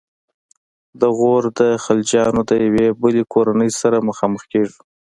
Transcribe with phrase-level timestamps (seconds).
[1.01, 4.79] د غور د خلجیانو د یوې بلې کورنۍ سره مخامخ کیږو.